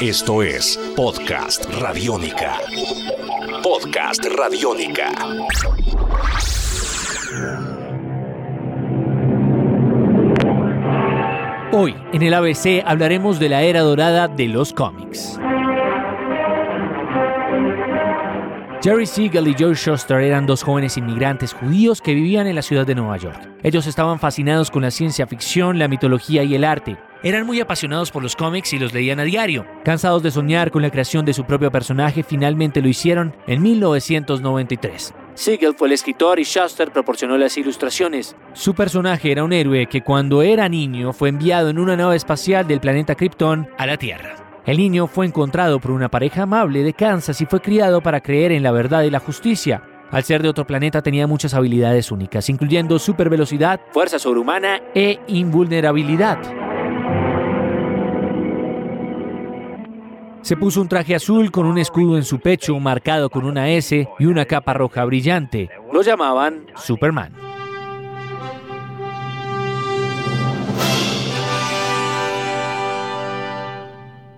[0.00, 2.56] Esto es Podcast Radiónica.
[3.64, 5.10] Podcast Radiónica.
[11.72, 15.36] Hoy, en el ABC, hablaremos de la era dorada de los cómics.
[18.80, 22.86] Jerry Siegel y Joe Shuster eran dos jóvenes inmigrantes judíos que vivían en la ciudad
[22.86, 23.50] de Nueva York.
[23.64, 26.96] Ellos estaban fascinados con la ciencia ficción, la mitología y el arte.
[27.22, 29.66] Eran muy apasionados por los cómics y los leían a diario.
[29.84, 35.14] Cansados de soñar con la creación de su propio personaje, finalmente lo hicieron en 1993.
[35.34, 38.36] Siegel fue el escritor y Shuster proporcionó las ilustraciones.
[38.52, 42.68] Su personaje era un héroe que cuando era niño fue enviado en una nave espacial
[42.68, 44.36] del planeta Krypton a la Tierra.
[44.64, 48.52] El niño fue encontrado por una pareja amable de Kansas y fue criado para creer
[48.52, 49.82] en la verdad y la justicia.
[50.10, 56.38] Al ser de otro planeta tenía muchas habilidades únicas, incluyendo supervelocidad, fuerza sobrehumana e invulnerabilidad.
[60.48, 64.08] Se puso un traje azul con un escudo en su pecho marcado con una S
[64.18, 65.68] y una capa roja brillante.
[65.92, 67.34] Lo llamaban Superman.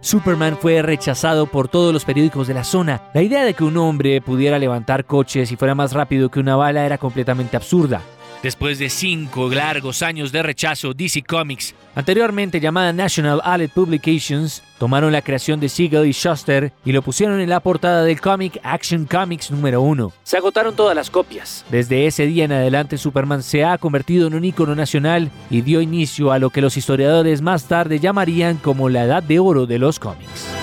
[0.01, 3.03] Superman fue rechazado por todos los periódicos de la zona.
[3.15, 6.57] La idea de que un hombre pudiera levantar coches y fuera más rápido que una
[6.57, 8.03] bala era completamente absurda.
[8.43, 15.13] Después de cinco largos años de rechazo, DC Comics, anteriormente llamada National Allied Publications, tomaron
[15.13, 19.05] la creación de Siegel y Shuster y lo pusieron en la portada del cómic Action
[19.05, 20.11] Comics número 1.
[20.23, 21.67] Se agotaron todas las copias.
[21.71, 25.83] Desde ese día en adelante, Superman se ha convertido en un ícono nacional y dio
[25.83, 29.79] inicio a lo que los historiadores más tarde llamarían como la edad de oro de
[29.79, 30.60] los cómics.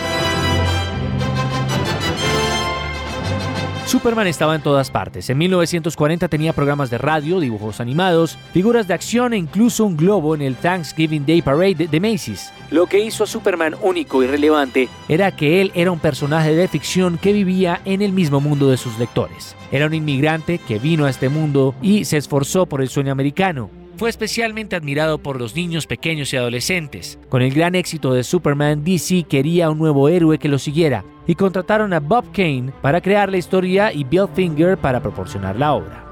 [3.88, 5.30] Superman estaba en todas partes.
[5.30, 10.35] En 1940 tenía programas de radio, dibujos animados, figuras de acción e incluso un globo
[10.35, 12.52] en el Thanksgiving Day Parade de Macy's.
[12.69, 16.67] Lo que hizo a Superman único y relevante era que él era un personaje de
[16.67, 19.55] ficción que vivía en el mismo mundo de sus lectores.
[19.71, 23.70] Era un inmigrante que vino a este mundo y se esforzó por el sueño americano.
[23.97, 27.17] Fue especialmente admirado por los niños pequeños y adolescentes.
[27.30, 31.33] Con el gran éxito de Superman, DC quería un nuevo héroe que lo siguiera y
[31.33, 36.03] contrataron a Bob Kane para crear la historia y Bill Finger para proporcionar la obra.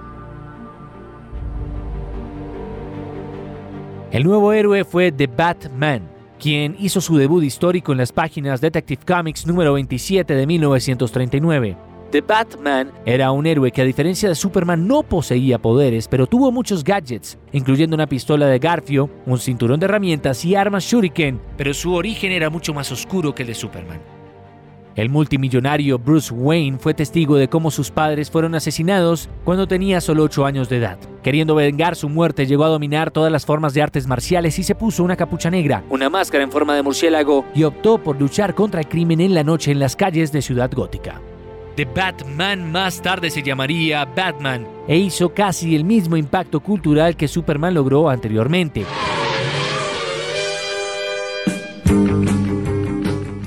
[4.11, 6.09] El nuevo héroe fue The Batman,
[6.39, 11.94] quien hizo su debut histórico en las páginas Detective Comics número 27 de 1939.
[12.15, 16.49] The Batman era un héroe que a diferencia de Superman no poseía poderes, pero tuvo
[16.49, 21.73] muchos gadgets, incluyendo una pistola de Garfio, un cinturón de herramientas y armas shuriken, pero
[21.73, 23.99] su origen era mucho más oscuro que el de Superman.
[24.95, 30.23] El multimillonario Bruce Wayne fue testigo de cómo sus padres fueron asesinados cuando tenía solo
[30.23, 30.97] 8 años de edad.
[31.21, 34.73] Queriendo vengar su muerte, llegó a dominar todas las formas de artes marciales y se
[34.73, 38.79] puso una capucha negra, una máscara en forma de murciélago y optó por luchar contra
[38.79, 41.19] el crimen en la noche en las calles de Ciudad Gótica.
[41.75, 47.27] The Batman más tarde se llamaría Batman e hizo casi el mismo impacto cultural que
[47.27, 48.85] Superman logró anteriormente.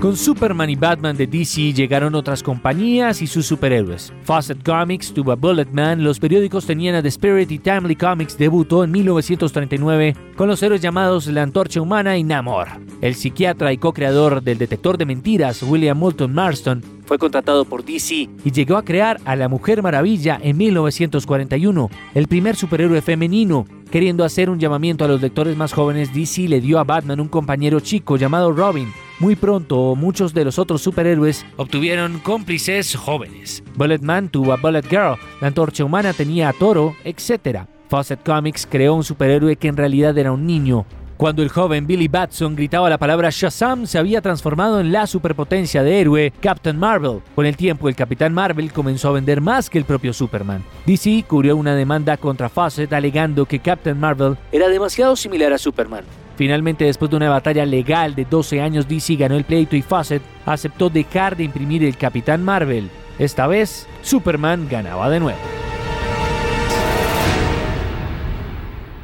[0.01, 4.13] Con Superman y Batman de DC llegaron otras compañías y sus superhéroes.
[4.23, 8.85] Fawcett Comics tuvo a Bulletman, los periódicos tenían a The Spirit y Timely Comics debutó
[8.85, 12.69] en 1939 con los héroes llamados La Antorcha Humana y Namor.
[13.01, 18.29] El psiquiatra y co-creador del detector de mentiras, William Moulton Marston, fue contratado por DC
[18.45, 23.67] y llegó a crear a la Mujer Maravilla en 1941, el primer superhéroe femenino.
[23.91, 27.29] Queriendo hacer un llamamiento a los lectores más jóvenes, DC le dio a Batman un
[27.29, 33.63] compañero chico llamado Robin, muy pronto, muchos de los otros superhéroes obtuvieron cómplices jóvenes.
[33.75, 37.67] Bulletman tuvo a Bullet Girl, la antorcha humana tenía a Toro, etc.
[37.89, 40.87] Fawcett Comics creó un superhéroe que en realidad era un niño.
[41.17, 45.83] Cuando el joven Billy Batson gritaba la palabra Shazam, se había transformado en la superpotencia
[45.83, 47.23] de héroe Captain Marvel.
[47.35, 50.63] Con el tiempo, el Capitán Marvel comenzó a vender más que el propio Superman.
[50.87, 56.05] DC cubrió una demanda contra Fawcett alegando que Captain Marvel era demasiado similar a Superman.
[56.39, 60.23] Finalmente, después de una batalla legal de 12 años, DC ganó el pleito y Fawcett
[60.47, 62.91] aceptó dejar de imprimir el Capitán Marvel.
[63.19, 65.41] Esta vez, Superman ganaba de nuevo.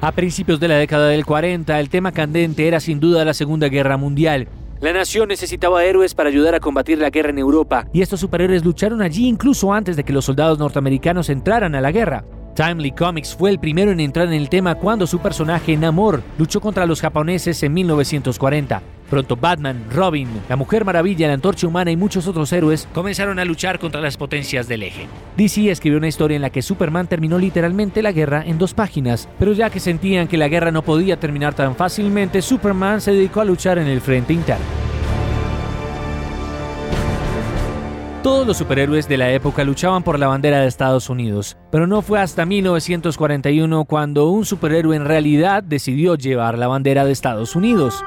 [0.00, 3.66] A principios de la década del 40, el tema candente era sin duda la Segunda
[3.66, 4.46] Guerra Mundial.
[4.80, 8.64] La nación necesitaba héroes para ayudar a combatir la guerra en Europa, y estos superhéroes
[8.64, 12.24] lucharon allí incluso antes de que los soldados norteamericanos entraran a la guerra.
[12.54, 16.60] Timely Comics fue el primero en entrar en el tema cuando su personaje Namor luchó
[16.60, 18.80] contra los japoneses en 1940.
[19.10, 23.44] Pronto Batman, Robin, la Mujer Maravilla, la Antorcha Humana y muchos otros héroes comenzaron a
[23.44, 25.08] luchar contra las potencias del eje.
[25.36, 29.28] DC escribió una historia en la que Superman terminó literalmente la guerra en dos páginas,
[29.38, 33.40] pero ya que sentían que la guerra no podía terminar tan fácilmente, Superman se dedicó
[33.40, 34.83] a luchar en el frente interno.
[38.24, 42.00] Todos los superhéroes de la época luchaban por la bandera de Estados Unidos, pero no
[42.00, 48.02] fue hasta 1941 cuando un superhéroe en realidad decidió llevar la bandera de Estados Unidos.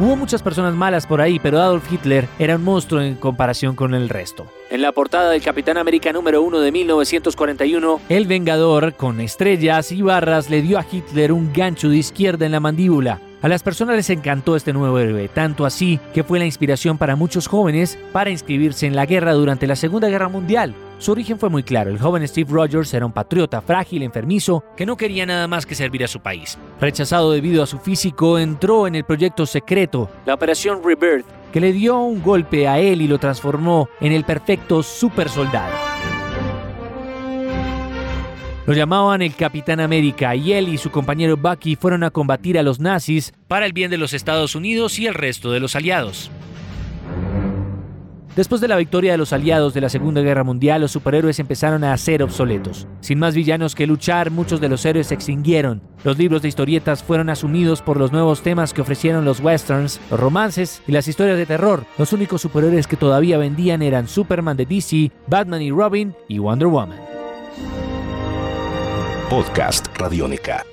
[0.00, 3.94] Hubo muchas personas malas por ahí, pero Adolf Hitler era un monstruo en comparación con
[3.94, 4.44] el resto.
[4.68, 10.02] En la portada del Capitán América número 1 de 1941, el Vengador, con estrellas y
[10.02, 13.20] barras, le dio a Hitler un gancho de izquierda en la mandíbula.
[13.42, 17.16] A las personas les encantó este nuevo héroe, tanto así que fue la inspiración para
[17.16, 20.76] muchos jóvenes para inscribirse en la guerra durante la Segunda Guerra Mundial.
[20.98, 24.86] Su origen fue muy claro, el joven Steve Rogers era un patriota frágil, enfermizo, que
[24.86, 26.56] no quería nada más que servir a su país.
[26.80, 31.72] Rechazado debido a su físico, entró en el proyecto secreto, la Operación Rebirth, que le
[31.72, 35.72] dio un golpe a él y lo transformó en el perfecto super soldado.
[38.64, 42.62] Lo llamaban el Capitán América y él y su compañero Bucky fueron a combatir a
[42.62, 46.30] los nazis para el bien de los Estados Unidos y el resto de los aliados.
[48.36, 51.84] Después de la victoria de los aliados de la Segunda Guerra Mundial, los superhéroes empezaron
[51.84, 52.86] a ser obsoletos.
[53.00, 55.82] Sin más villanos que luchar, muchos de los héroes se extinguieron.
[56.02, 60.18] Los libros de historietas fueron asumidos por los nuevos temas que ofrecieron los westerns, los
[60.18, 61.84] romances y las historias de terror.
[61.98, 66.68] Los únicos superhéroes que todavía vendían eran Superman de DC, Batman y Robin y Wonder
[66.68, 67.11] Woman.
[69.32, 70.71] Podcast Radiónica.